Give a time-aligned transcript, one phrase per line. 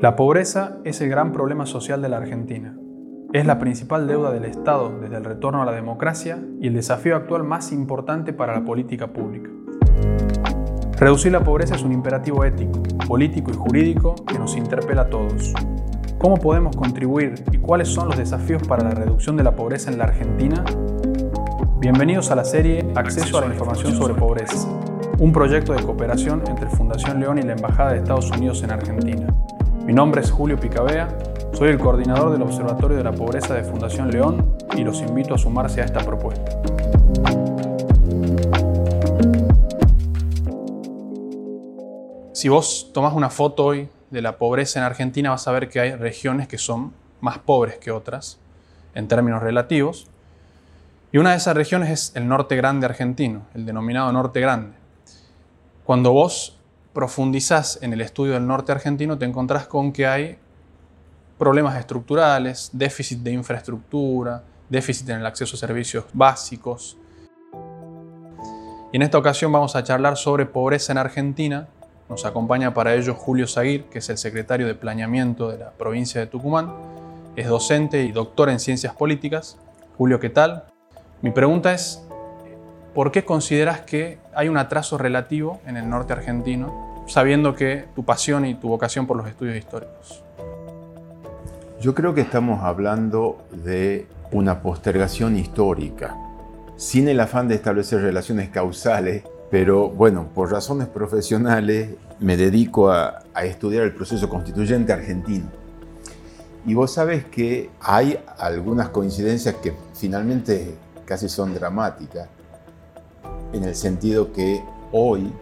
[0.00, 2.74] La pobreza es el gran problema social de la Argentina.
[3.34, 7.16] Es la principal deuda del Estado desde el retorno a la democracia y el desafío
[7.16, 9.50] actual más importante para la política pública.
[10.98, 15.52] Reducir la pobreza es un imperativo ético, político y jurídico que nos interpela a todos.
[16.16, 19.98] ¿Cómo podemos contribuir y cuáles son los desafíos para la reducción de la pobreza en
[19.98, 20.64] la Argentina?
[21.78, 24.66] Bienvenidos a la serie Acceso a la información sobre pobreza,
[25.18, 29.26] un proyecto de cooperación entre Fundación León y la Embajada de Estados Unidos en Argentina.
[29.90, 31.08] Mi nombre es Julio Picabea,
[31.52, 35.38] soy el coordinador del Observatorio de la Pobreza de Fundación León y los invito a
[35.38, 36.62] sumarse a esta propuesta.
[42.32, 45.80] Si vos tomás una foto hoy de la pobreza en Argentina, vas a ver que
[45.80, 48.38] hay regiones que son más pobres que otras
[48.94, 50.06] en términos relativos.
[51.10, 54.76] Y una de esas regiones es el norte grande argentino, el denominado norte grande.
[55.82, 56.59] Cuando vos
[56.92, 60.38] profundizás en el estudio del norte argentino, te encontrás con que hay
[61.38, 66.96] problemas estructurales, déficit de infraestructura, déficit en el acceso a servicios básicos.
[68.92, 71.68] Y en esta ocasión vamos a charlar sobre pobreza en Argentina.
[72.08, 76.20] Nos acompaña para ello Julio Zaguir, que es el secretario de Planeamiento de la provincia
[76.20, 76.72] de Tucumán.
[77.36, 79.56] Es docente y doctor en ciencias políticas.
[79.96, 80.64] Julio, ¿qué tal?
[81.22, 82.04] Mi pregunta es,
[82.94, 88.04] ¿por qué consideras que hay un atraso relativo en el norte argentino, sabiendo que tu
[88.04, 90.22] pasión y tu vocación por los estudios históricos?
[91.80, 96.16] Yo creo que estamos hablando de una postergación histórica,
[96.76, 103.22] sin el afán de establecer relaciones causales, pero bueno, por razones profesionales me dedico a,
[103.34, 105.46] a estudiar el proceso constituyente argentino.
[106.66, 110.74] Y vos sabes que hay algunas coincidencias que finalmente
[111.06, 112.28] casi son dramáticas
[113.52, 115.32] en el sentido que hoy,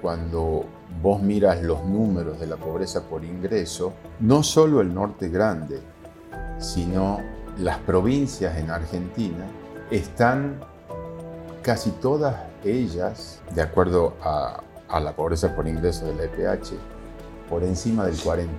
[0.00, 0.64] cuando
[1.02, 5.80] vos miras los números de la pobreza por ingreso, no solo el norte grande,
[6.58, 7.20] sino
[7.58, 9.44] las provincias en Argentina
[9.90, 10.60] están
[11.62, 16.72] casi todas ellas, de acuerdo a, a la pobreza por ingreso del EPH,
[17.48, 18.52] por encima del 40.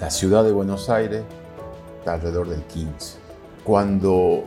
[0.00, 1.22] La ciudad de Buenos Aires
[1.98, 3.18] está alrededor del 15.
[3.64, 4.44] Cuando,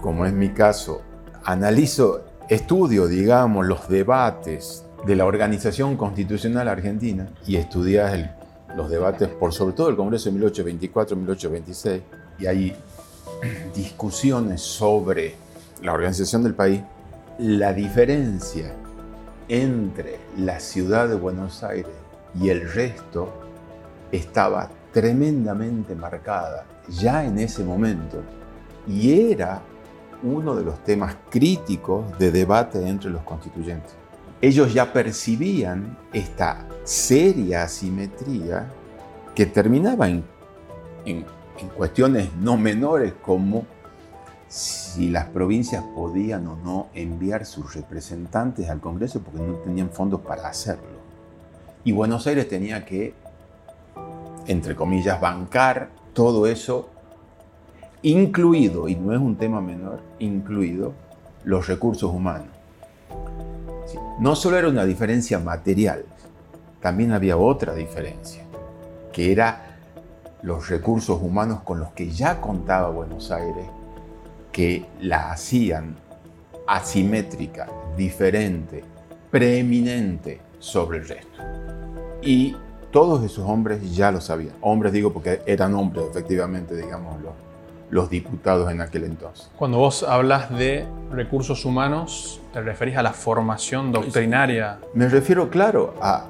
[0.00, 1.00] como es mi caso,
[1.44, 8.30] analizo estudio, digamos, los debates de la organización constitucional argentina y estudias
[8.74, 12.00] los debates por sobre todo el Congreso de 1824-1826
[12.38, 12.76] y hay
[13.74, 15.34] discusiones sobre
[15.82, 16.80] la organización del país,
[17.38, 18.72] la diferencia
[19.48, 21.92] entre la ciudad de Buenos Aires
[22.40, 23.32] y el resto
[24.10, 28.22] estaba tremendamente marcada ya en ese momento
[28.86, 29.60] y era
[30.22, 33.94] uno de los temas críticos de debate entre los constituyentes.
[34.40, 38.68] Ellos ya percibían esta seria asimetría
[39.34, 40.24] que terminaba en,
[41.04, 41.24] en,
[41.76, 43.66] cuestiones no menores como
[44.46, 50.20] si las provincias podían o no enviar sus representantes al Congreso porque no tenían fondos
[50.20, 50.98] para hacerlo.
[51.84, 53.14] Y Buenos Aires tenía que,
[54.46, 56.88] entre comillas, bancar todo eso
[58.02, 60.92] incluido, y no es un tema menor, incluido
[61.44, 62.48] los recursos humanos.
[64.20, 66.04] No solo era una diferencia material,
[66.80, 68.42] también había otra diferencia,
[69.12, 69.78] que era
[70.42, 73.66] los recursos humanos con los que ya contaba Buenos Aires,
[74.52, 75.96] que la hacían
[76.66, 78.84] asimétrica, diferente,
[79.30, 81.42] preeminente sobre el resto.
[82.22, 82.56] Y
[82.90, 84.54] todos esos hombres ya lo sabían.
[84.60, 87.47] Hombres digo porque eran hombres, efectivamente, digámoslo
[87.90, 89.50] los diputados en aquel entonces.
[89.56, 94.78] Cuando vos hablas de recursos humanos, ¿te referís a la formación doctrinaria?
[94.94, 96.26] Me refiero, claro, a,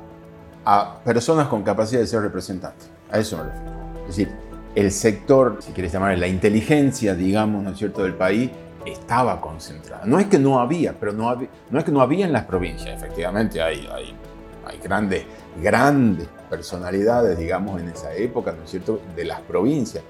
[0.65, 2.89] a personas con capacidad de ser representantes.
[3.11, 3.73] A eso me refiero.
[4.03, 4.33] Es decir,
[4.75, 8.51] el sector, si quieres llamar la inteligencia, digamos, ¿no es cierto?, del país,
[8.87, 10.05] estaba concentrada.
[10.07, 12.45] No es que no había, pero no, había, no es que no había en las
[12.45, 12.97] provincias.
[12.97, 14.15] Efectivamente, hay, hay,
[14.65, 15.25] hay grandes,
[15.61, 20.05] grandes personalidades, digamos, en esa época, ¿no es cierto?, de las provincias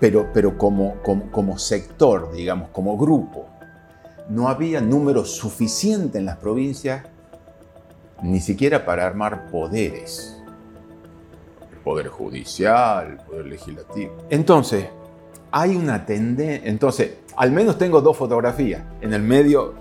[0.00, 0.96] pero, pero como,
[1.30, 3.46] como, sector, digamos, como grupo,
[4.30, 7.04] no había número suficiente en las provincias
[8.22, 10.38] ni siquiera para armar poderes.
[11.70, 14.16] El poder judicial, el poder legislativo.
[14.30, 14.86] Entonces,
[15.50, 18.82] hay una tendencia, entonces, al menos tengo dos fotografías.
[19.02, 19.74] En el medio,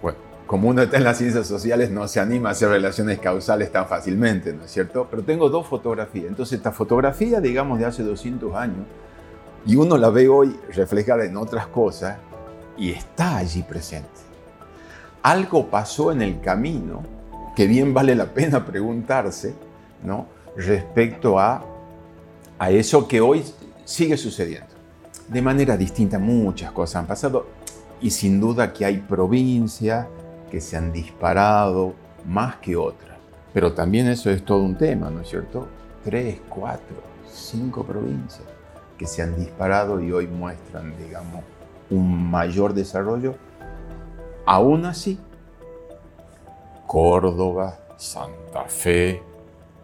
[0.00, 3.70] bueno, como uno está en las ciencias sociales, no se anima a hacer relaciones causales
[3.72, 5.06] tan fácilmente, ¿no es cierto?
[5.10, 6.26] Pero tengo dos fotografías.
[6.28, 8.86] Entonces, esta fotografía, digamos, de hace 200 años,
[9.68, 12.16] y uno la ve hoy reflejada en otras cosas
[12.78, 14.08] y está allí presente.
[15.22, 17.02] Algo pasó en el camino
[17.54, 19.54] que bien vale la pena preguntarse
[20.02, 20.26] ¿no?
[20.56, 21.62] respecto a,
[22.58, 23.44] a eso que hoy
[23.84, 24.68] sigue sucediendo.
[25.28, 27.46] De manera distinta muchas cosas han pasado
[28.00, 30.06] y sin duda que hay provincias
[30.50, 31.92] que se han disparado
[32.24, 33.18] más que otras.
[33.52, 35.68] Pero también eso es todo un tema, ¿no es cierto?
[36.02, 38.57] Tres, cuatro, cinco provincias
[38.98, 41.44] que se han disparado y hoy muestran, digamos,
[41.88, 43.36] un mayor desarrollo.
[44.44, 45.18] Aún así,
[46.86, 49.22] Córdoba, Santa Fe,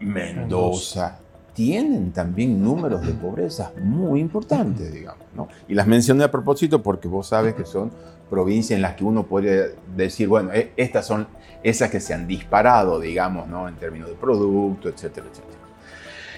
[0.01, 1.21] Mendoza,
[1.55, 5.25] tienen también números de pobreza muy importantes, digamos.
[5.35, 5.49] ¿no?
[5.69, 7.93] Y las mencioné a propósito porque vos sabes que son
[8.29, 11.29] provincias en las que uno puede decir, bueno, e, estas son
[11.63, 13.69] esas que se han disparado, digamos, ¿no?
[13.69, 15.59] en términos de producto, etcétera, etcétera.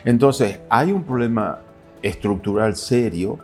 [0.05, 1.61] Entonces, hay un problema
[2.03, 3.39] estructural serio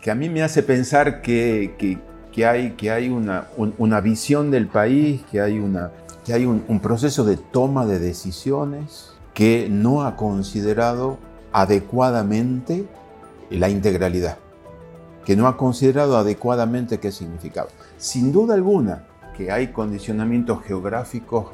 [0.00, 1.98] que a mí me hace pensar que,
[2.32, 5.90] que, hay, que hay una, una, visión del país, que hay, una,
[6.24, 11.18] que hay un, un proceso de toma de decisiones que no ha considerado
[11.52, 12.86] adecuadamente
[13.50, 14.38] la integralidad,
[15.24, 17.68] que no ha considerado adecuadamente qué significaba.
[17.96, 19.04] Sin duda alguna
[19.36, 21.46] que hay condicionamientos geográficos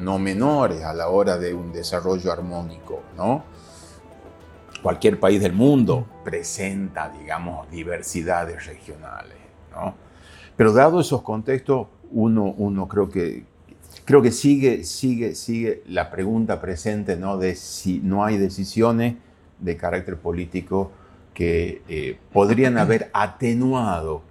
[0.00, 3.44] no menores a la hora de un desarrollo armónico, ¿no?
[4.82, 9.38] Cualquier país del mundo presenta, digamos, diversidades regionales,
[9.70, 9.94] ¿no?
[10.56, 13.44] Pero dado esos contextos, uno, uno creo que,
[14.04, 17.38] creo que sigue, sigue, sigue la pregunta presente ¿no?
[17.38, 19.16] de si no hay decisiones
[19.58, 20.90] de carácter político
[21.34, 24.22] que eh, podrían haber atenuado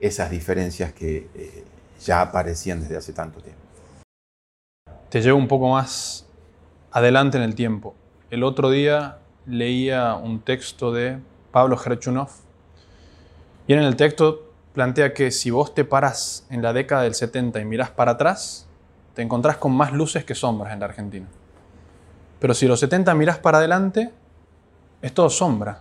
[0.00, 1.64] esas diferencias que eh,
[2.04, 3.60] ya aparecían desde hace tanto tiempo.
[5.08, 6.26] Te llevo un poco más
[6.90, 7.94] adelante en el tiempo.
[8.30, 11.18] El otro día leía un texto de
[11.50, 12.30] Pablo Gerchunov
[13.66, 17.60] y en el texto plantea que si vos te paras en la década del 70
[17.60, 18.66] y mirás para atrás,
[19.14, 21.26] te encontrás con más luces que sombras en la Argentina.
[22.40, 24.12] Pero si los 70 mirás para adelante,
[25.00, 25.80] es todo sombra.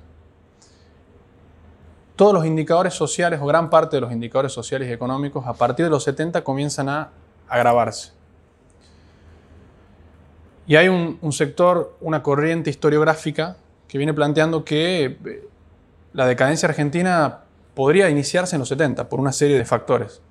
[2.16, 5.86] Todos los indicadores sociales, o gran parte de los indicadores sociales y económicos, a partir
[5.86, 7.10] de los 70 comienzan a
[7.48, 8.12] agravarse.
[10.72, 13.58] Y hay un, sector, una corriente historiográfica
[13.90, 15.44] que viene planteando que eh,
[16.14, 17.42] la decadencia argentina
[17.74, 20.22] podría iniciarse en los 70 por una serie de factores.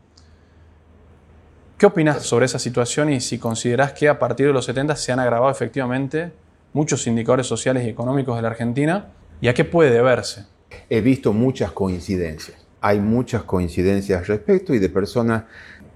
[1.77, 5.13] ¿Qué opinas sobre esa situación y si consideras que a partir de los 70 se
[5.13, 6.33] han agravado efectivamente
[6.73, 9.09] muchos indicadores sociales y económicos de la Argentina
[9.43, 10.47] y a qué puede deberse?
[10.89, 12.67] He visto muchas coincidencias.
[12.81, 15.43] Hay muchas coincidencias al respecto y de personas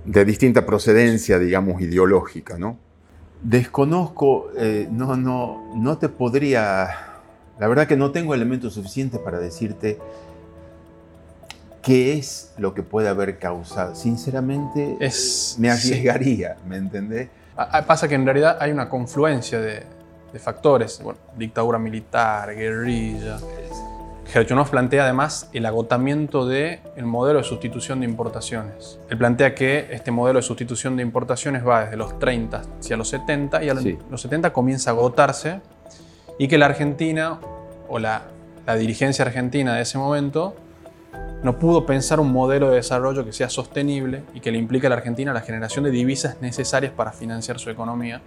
[0.05, 2.84] de distinta procedencia, digamos, ideológica, ¿no?
[3.45, 6.89] Desconozco, eh, no, no, no te podría,
[7.59, 9.99] la verdad que no tengo elementos suficientes para decirte
[11.83, 13.95] qué es lo que puede haber causado.
[13.95, 17.29] Sinceramente, es, me arriesgaría, ¿me entendés?
[17.87, 19.85] Pasa que en realidad hay una confluencia de,
[20.39, 23.39] factores, bueno, dictadura militar, guerrilla.
[24.35, 28.99] Gerchunov plantea además el agotamiento del modelo de sustitución de importaciones.
[29.09, 33.07] Él plantea que este modelo de sustitución de importaciones va desde los 30 hacia los
[33.11, 35.61] 70 y a los 70 comienza a agotarse
[36.37, 37.39] y que la Argentina
[37.89, 38.23] o la,
[38.67, 40.57] la dirigencia argentina de ese momento
[41.45, 44.91] no pudo pensar un modelo de desarrollo que sea sostenible y que le implique a
[44.91, 48.21] la Argentina la generación de divisas necesarias para financiar su economía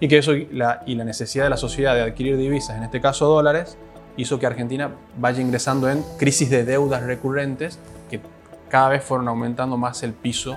[0.00, 3.02] y que eso la, y la necesidad de la sociedad de adquirir divisas, en este
[3.02, 3.76] caso dólares,
[4.16, 7.78] hizo que Argentina vaya ingresando en crisis de deudas recurrentes
[8.10, 8.20] que
[8.68, 10.56] cada vez fueron aumentando más el piso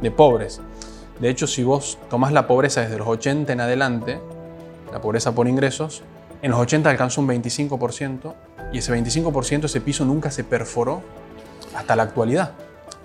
[0.00, 0.60] de pobres.
[1.20, 4.20] De hecho, si vos tomás la pobreza desde los 80 en adelante,
[4.92, 6.02] la pobreza por ingresos,
[6.42, 8.34] en los 80 alcanzó un 25%
[8.72, 11.02] y ese 25%, ese piso nunca se perforó
[11.74, 12.52] hasta la actualidad.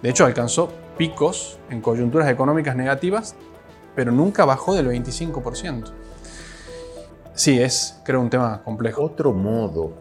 [0.02, 3.36] De hecho, alcanzó picos en coyunturas económicas negativas,
[3.96, 5.92] pero nunca bajó del 25%.
[7.34, 9.04] Sí, es, creo, un tema complejo.
[9.04, 9.94] Otro modo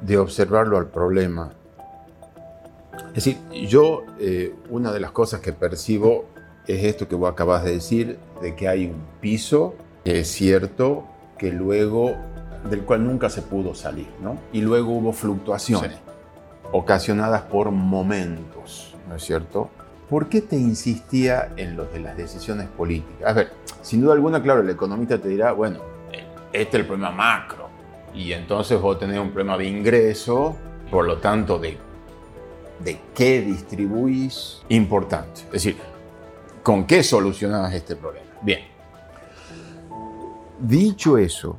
[0.00, 1.52] de observarlo al problema.
[3.08, 6.26] Es decir, yo, eh, una de las cosas que percibo
[6.66, 11.04] es esto que vos acabas de decir, de que hay un piso, es cierto,
[11.38, 12.14] que luego,
[12.68, 14.38] del cual nunca se pudo salir, ¿no?
[14.52, 15.98] Y luego hubo fluctuaciones
[16.72, 19.70] ocasionadas por momentos, ¿no es cierto?
[20.08, 23.28] ¿Por qué te insistía en lo de las decisiones políticas?
[23.28, 23.50] A ver,
[23.82, 25.80] sin duda alguna, claro, el economista te dirá, bueno,
[26.52, 27.68] este es el problema macro,
[28.14, 30.56] y entonces vos tenés un problema de ingreso,
[30.90, 31.78] por lo tanto, de,
[32.84, 35.42] de qué distribuís, importante.
[35.46, 35.76] Es decir,
[36.62, 38.26] ¿con qué solucionás este problema?
[38.42, 38.60] Bien.
[40.60, 41.58] Dicho eso,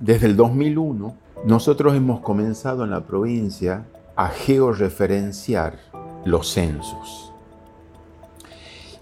[0.00, 5.78] desde el 2001, nosotros hemos comenzado en la provincia a georreferenciar
[6.24, 7.32] los censos.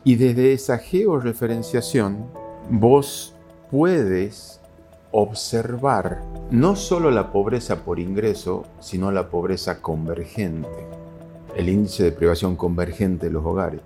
[0.05, 2.27] Y desde esa georreferenciación
[2.69, 3.35] vos
[3.71, 4.61] puedes
[5.17, 10.89] observar no solo la pobreza por ingreso, sino la pobreza convergente,
[11.55, 13.81] el índice de privación convergente de los hogares,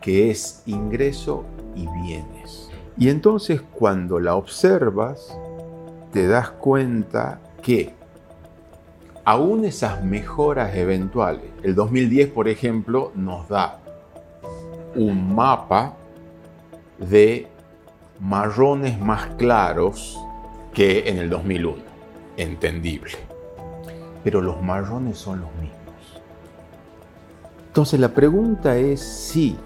[0.00, 1.44] que es ingreso
[1.76, 2.68] y bienes.
[2.98, 5.38] Y entonces cuando la observas,
[6.10, 7.94] te das cuenta que
[9.24, 13.78] aún esas mejoras eventuales, el 2010 por ejemplo nos da
[14.96, 15.94] un mapa
[16.98, 17.46] de
[18.18, 20.18] marrones más claros
[20.76, 21.82] que en el 2001,
[22.36, 23.12] entendible.
[24.22, 26.20] Pero los marrones son los mismos.
[27.68, 29.56] Entonces la pregunta es si,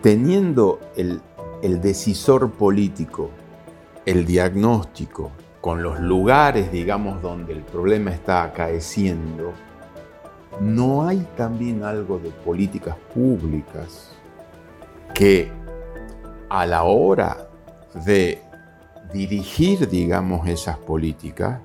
[0.00, 1.20] teniendo el,
[1.60, 3.30] el decisor político,
[4.06, 9.54] el diagnóstico, con los lugares, digamos, donde el problema está acaeciendo,
[10.60, 14.12] ¿no hay también algo de políticas públicas
[15.12, 15.50] que
[16.48, 17.48] a la hora
[18.06, 18.51] de
[19.12, 21.60] dirigir, digamos, esas políticas,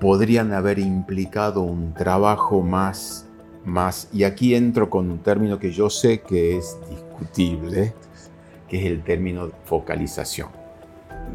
[0.00, 3.26] podrían haber implicado un trabajo más,
[3.64, 7.94] más, y aquí entro con un término que yo sé que es discutible,
[8.68, 10.48] que es el término focalización.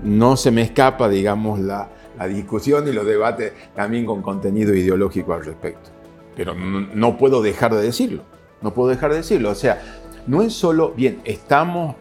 [0.04, 5.34] No se me escapa, digamos, la, la discusión y los debates también con contenido ideológico
[5.34, 5.90] al respecto.
[6.36, 8.24] Pero no, no puedo dejar de decirlo,
[8.62, 9.50] no puedo dejar de decirlo.
[9.50, 9.82] O sea,
[10.28, 11.96] no es solo, bien, estamos,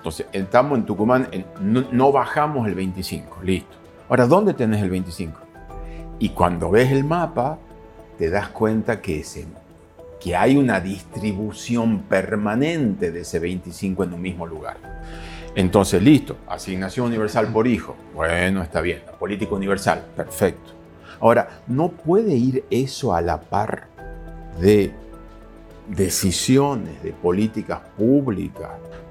[0.00, 1.28] entonces, estamos en Tucumán,
[1.60, 3.76] no, bajamos el 25, listo.
[4.08, 5.38] Ahora, ¿dónde tenés el 25?
[6.18, 7.58] Y cuando ves el mapa,
[8.16, 9.22] te das cuenta que,
[10.34, 14.78] hay una distribución permanente de ese 25 en un mismo lugar.
[15.54, 17.94] Entonces, listo, asignación universal por hijo.
[18.14, 20.72] Bueno, está bien, política universal, perfecto.
[21.20, 23.88] Ahora, ¿no puede ir eso a la par
[24.62, 24.94] de
[25.88, 28.70] decisiones, de políticas públicas,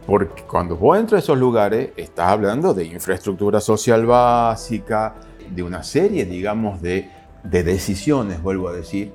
[0.09, 5.13] porque cuando vos entras a esos lugares, estás hablando de infraestructura social básica,
[5.47, 7.07] de una serie, digamos, de,
[7.43, 9.11] decisiones, vuelvo a decir,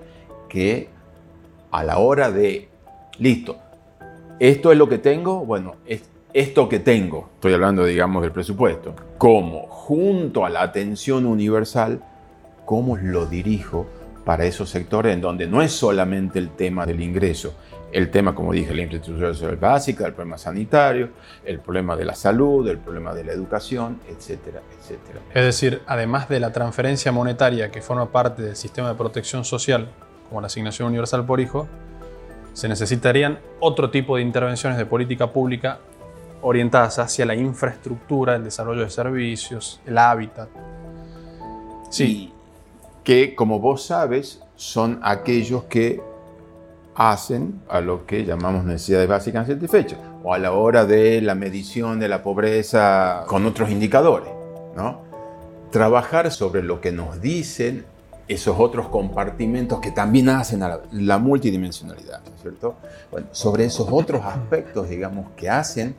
[0.49, 0.89] que
[1.73, 2.69] a la hora de,
[3.19, 3.57] listo,
[4.39, 8.95] esto es lo que tengo, bueno, es esto que tengo, estoy hablando, digamos, del presupuesto,
[9.19, 12.05] como junto a la atención universal,
[12.65, 13.87] ¿cómo lo dirijo
[14.25, 17.55] para esos sectores en donde no es solamente el tema del ingreso,
[17.95, 21.11] el tema, como dije, la infraestructura social básica, el problema sanitario,
[21.45, 25.21] el problema de la salud, el problema de la educación, etcétera, etcétera.
[25.33, 29.89] Es decir, además de la transferencia monetaria que forma parte del sistema de protección social,
[30.29, 31.69] como la asignación universal por hijo,
[32.53, 35.79] se necesitarían otro tipo de intervenciones de política pública
[36.43, 40.49] orientadas hacia la infraestructura, el desarrollo de servicios, el hábitat.
[41.91, 42.35] Sí
[43.05, 46.03] que, como vos sabes, son aquellos que
[46.95, 51.99] hacen a lo que llamamos necesidades básicas satisfechas, o a la hora de la medición
[51.99, 54.31] de la pobreza con otros indicadores.
[54.77, 55.03] ¿no?
[55.71, 57.85] Trabajar sobre lo que nos dicen
[58.27, 62.77] esos otros compartimentos que también hacen a la, multidimensionalidad, ¿no es cierto?
[63.11, 65.95] Bueno, sobre esos otros aspectos, digamos, que hacen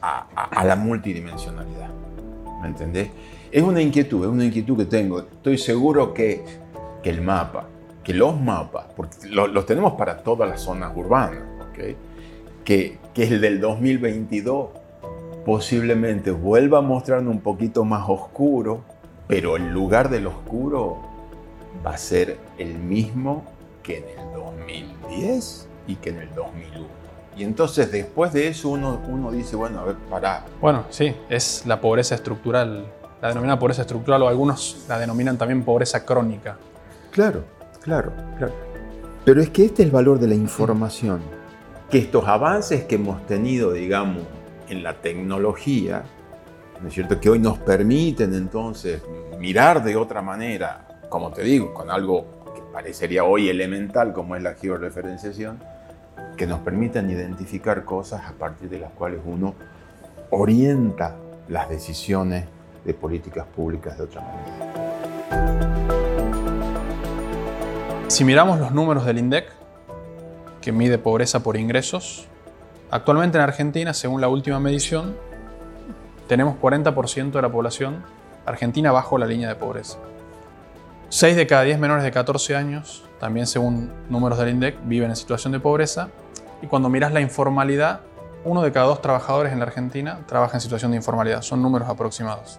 [0.00, 1.88] a, a la multidimensionalidad.
[2.62, 3.10] ¿Me entendés?
[3.50, 5.20] Es una inquietud, es una inquietud que tengo.
[5.20, 6.44] Estoy seguro que,
[7.02, 7.64] que el mapa,
[8.08, 11.94] que los mapas, porque los tenemos para todas las zonas urbanas, ¿okay?
[12.64, 14.70] que, que el del 2022
[15.44, 18.80] posiblemente vuelva a mostrarnos un poquito más oscuro,
[19.26, 21.02] pero el lugar del oscuro
[21.86, 23.44] va a ser el mismo
[23.82, 26.86] que en el 2010 y que en el 2001.
[27.36, 30.46] Y entonces después de eso uno, uno dice, bueno, a ver, para.
[30.62, 32.86] Bueno, sí, es la pobreza estructural
[33.20, 36.56] la denomina pobreza estructural o algunos la denominan también pobreza crónica.
[37.10, 38.52] Claro, claro, claro.
[39.24, 41.20] Pero es que este es el valor de la información,
[41.90, 44.22] que estos avances que hemos tenido, digamos,
[44.68, 46.02] en la tecnología,
[46.80, 49.02] ¿no es cierto?, que hoy nos permiten entonces
[49.38, 54.42] mirar de otra manera, como te digo, con algo que parecería hoy elemental como es
[54.42, 55.58] la georreferenciación,
[56.36, 59.54] que nos permiten identificar cosas a partir de las cuales uno
[60.30, 61.16] orienta
[61.48, 62.44] las decisiones
[62.84, 65.97] de políticas públicas de otra manera.
[68.08, 69.52] Si miramos los números del INDEC,
[70.62, 72.26] que mide pobreza por ingresos,
[72.90, 75.14] actualmente en Argentina, según la última medición,
[76.26, 78.02] tenemos 40% de la población
[78.46, 79.98] argentina bajo la línea de pobreza.
[81.10, 85.16] 6 de cada 10 menores de 14 años, también según números del INDEC, viven en
[85.16, 86.08] situación de pobreza.
[86.62, 88.00] Y cuando miras la informalidad,
[88.42, 91.42] uno de cada dos trabajadores en la Argentina trabaja en situación de informalidad.
[91.42, 92.58] Son números aproximados.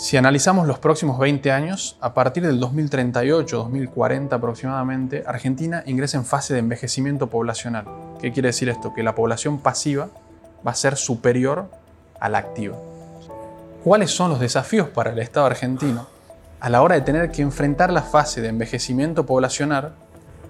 [0.00, 6.54] Si analizamos los próximos 20 años, a partir del 2038-2040 aproximadamente, Argentina ingresa en fase
[6.54, 7.84] de envejecimiento poblacional.
[8.18, 8.94] ¿Qué quiere decir esto?
[8.94, 10.08] Que la población pasiva
[10.66, 11.70] va a ser superior
[12.18, 12.78] a la activa.
[13.84, 16.06] cuáles son los desafíos para el Estado argentino
[16.60, 19.92] a la hora de tener que enfrentar la fase de envejecimiento poblacional,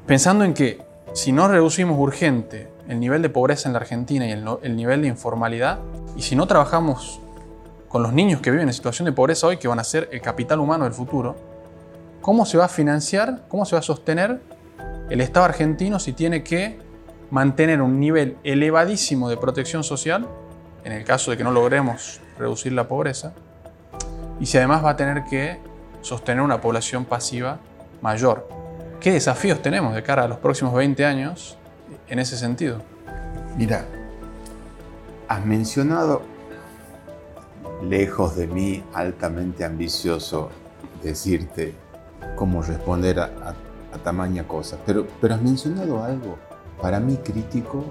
[0.07, 0.81] pensando en que
[1.13, 5.09] si no reducimos urgente el nivel de pobreza en la Argentina y el, nivel de
[5.09, 5.81] informalidad,
[6.17, 7.21] y si no trabajamos
[7.91, 10.21] con los niños que viven en situación de pobreza hoy, que van a ser el
[10.21, 11.35] capital humano del futuro,
[12.21, 14.41] ¿cómo se va a financiar, cómo se va a sostener
[15.11, 16.79] el Estado argentino si tiene que
[17.33, 20.29] mantener un nivel elevadísimo de protección social,
[20.85, 23.33] en el caso de que no logremos reducir la pobreza,
[24.39, 25.59] y si además va a tener que
[26.01, 27.59] sostener una población pasiva
[28.03, 28.49] mayor.
[29.01, 31.59] ¿Qué desafíos tenemos de cara a los próximos 20 años
[32.09, 32.83] en ese sentido?
[33.57, 33.85] Mira,
[35.27, 36.23] has mencionado,
[37.83, 40.51] lejos de mí, altamente ambicioso,
[41.03, 41.75] decirte
[42.37, 43.55] cómo responder a,
[44.05, 46.39] tamaña cosa, pero, pero has mencionado algo
[46.81, 47.85] para mí crítico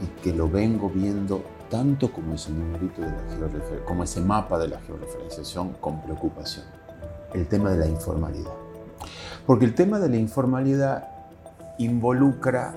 [0.00, 4.68] y que lo vengo viendo tanto como ese numerito de la como ese mapa de
[4.68, 6.66] la georreferenciación con preocupación.
[7.32, 8.52] El tema de la informalidad.
[9.46, 11.08] Porque el tema de la informalidad
[11.78, 12.74] involucra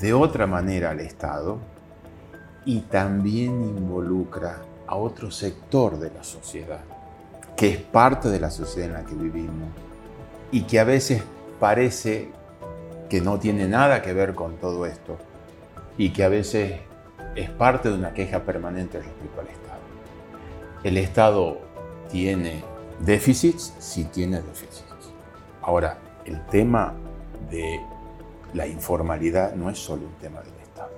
[0.00, 1.58] de otra manera al Estado
[2.64, 6.80] y también involucra a otro sector de la sociedad,
[7.56, 9.68] que es parte de la sociedad en la que vivimos
[10.50, 11.22] y que a veces
[11.60, 12.32] parece
[13.08, 15.16] que no tiene nada que ver con todo esto
[15.96, 16.80] y que a veces
[17.36, 19.80] es parte de una queja permanente respecto al Estado.
[20.82, 21.58] El Estado
[22.10, 22.64] tiene
[22.98, 24.84] déficits, sí tiene déficits.
[25.62, 26.94] Ahora, el tema
[27.48, 27.80] de
[28.54, 30.90] la informalidad no es solo un tema del Estado.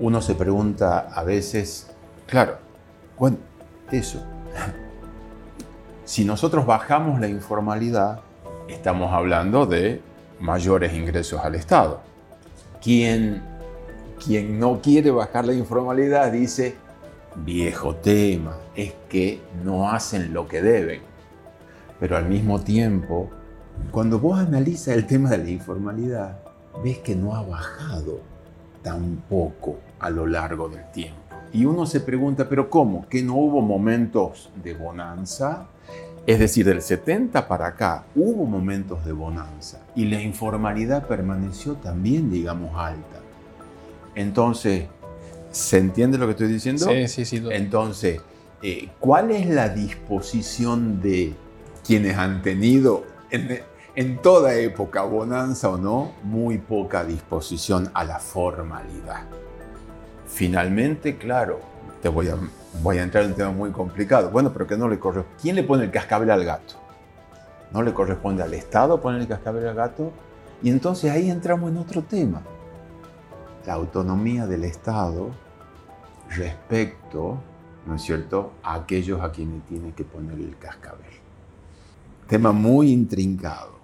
[0.00, 1.90] Uno se pregunta a veces,
[2.26, 2.65] claro,
[3.18, 3.38] bueno,
[3.90, 4.22] eso.
[6.04, 8.20] Si nosotros bajamos la informalidad,
[8.68, 10.00] estamos hablando de
[10.40, 12.00] mayores ingresos al Estado.
[12.82, 13.42] Quien,
[14.24, 16.76] quien no quiere bajar la informalidad dice,
[17.36, 21.00] viejo tema, es que no hacen lo que deben.
[21.98, 23.30] Pero al mismo tiempo,
[23.90, 26.38] cuando vos analizas el tema de la informalidad,
[26.84, 28.20] ves que no ha bajado
[28.82, 31.25] tampoco a lo largo del tiempo.
[31.52, 33.08] Y uno se pregunta, pero ¿cómo?
[33.08, 35.68] ¿Que no hubo momentos de bonanza?
[36.26, 42.30] Es decir, del 70 para acá hubo momentos de bonanza y la informalidad permaneció también,
[42.30, 43.20] digamos, alta.
[44.16, 44.86] Entonces,
[45.52, 46.86] ¿se entiende lo que estoy diciendo?
[46.86, 47.42] Sí, sí, sí.
[47.50, 48.20] Entonces,
[48.60, 51.34] eh, ¿cuál es la disposición de
[51.86, 53.60] quienes han tenido en,
[53.94, 59.26] en toda época, bonanza o no, muy poca disposición a la formalidad?
[60.26, 61.60] Finalmente, claro,
[62.02, 62.36] te voy a
[62.82, 64.30] voy a entrar en un tema muy complicado.
[64.30, 65.40] Bueno, pero no le corresponde.
[65.40, 66.74] ¿Quién le pone el cascabel al gato?
[67.72, 70.12] ¿No le corresponde al Estado poner el cascabel al gato?
[70.62, 72.42] Y entonces ahí entramos en otro tema.
[73.66, 75.30] La autonomía del Estado
[76.30, 77.38] respecto,
[77.86, 81.04] ¿no es cierto?, a aquellos a quienes tiene que poner el cascabel.
[82.28, 83.76] Tema muy intrincado.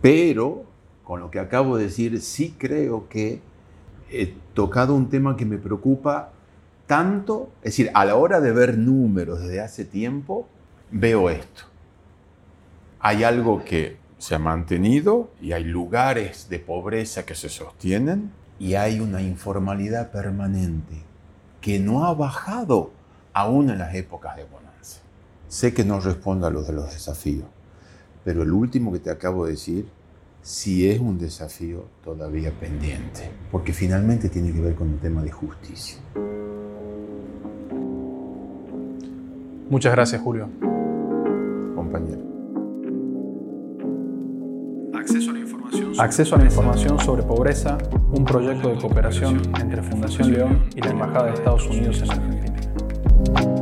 [0.00, 0.64] Pero,
[1.02, 3.40] con lo que acabo de decir, sí creo que
[4.10, 6.30] he tocado un tema que me preocupa
[6.86, 10.46] tanto, es decir, a la hora de ver números desde hace tiempo,
[10.90, 11.64] veo esto.
[13.00, 18.74] Hay algo que se ha mantenido y hay lugares de pobreza que se sostienen y
[18.74, 21.02] hay una informalidad permanente
[21.60, 22.90] que no ha bajado
[23.32, 25.00] aún en las épocas de bonanza.
[25.48, 27.46] Sé que no respondo a los de los desafíos,
[28.24, 29.88] pero el último que te acabo de decir
[30.44, 35.32] sí es un desafío todavía pendiente, porque finalmente tiene que ver con un tema de
[35.32, 35.98] justicia.
[39.70, 40.48] Muchas gracias, Julio.
[41.74, 42.20] Compañero.
[44.92, 45.92] Acceso a la información.
[45.98, 47.78] Acceso a la información sobre pobreza,
[48.12, 53.53] un proyecto de cooperación entre Fundación León y la Embajada de Estados Unidos en Argentina.